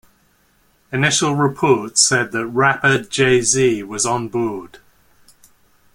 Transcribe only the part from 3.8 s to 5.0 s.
was on board.